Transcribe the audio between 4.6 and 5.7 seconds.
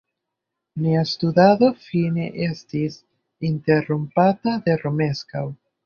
de Romeskaŭ.